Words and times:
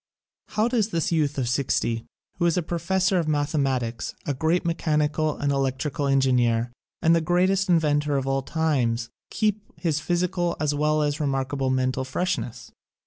How 0.57 0.67
does 0.67 0.89
this 0.89 1.11
youth 1.11 1.37
of 1.37 1.47
sixty, 1.47 2.07
who 2.39 2.47
is 2.47 2.57
a 2.57 2.63
pro 2.63 2.79
fessor 2.79 3.19
of 3.19 3.27
mathematics, 3.27 4.15
a 4.25 4.33
great 4.33 4.65
mechanical 4.65 5.37
and 5.37 5.51
electrical 5.51 6.07
engineer 6.07 6.71
and 7.03 7.15
the 7.15 7.21
greatest 7.21 7.69
in 7.69 7.77
ventor 7.77 8.17
of 8.17 8.25
all 8.25 8.41
times, 8.41 9.09
keep 9.29 9.61
his 9.79 9.99
physical 9.99 10.55
as 10.59 10.73
well 10.73 11.03
as 11.03 11.19
remarkable 11.19 11.69
mental 11.69 12.03
freshness? 12.03 12.71